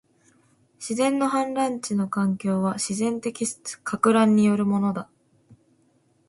[0.79, 5.07] 自然の氾濫地の環境は、自然的撹乱によるものだ